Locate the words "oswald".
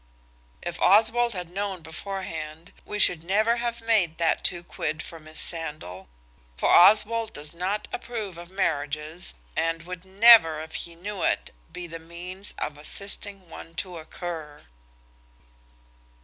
0.81-1.33, 6.69-7.33